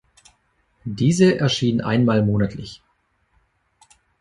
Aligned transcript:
Diese 0.83 1.37
erschien 1.39 1.81
einmal 1.81 2.25
monatlich. 2.25 2.81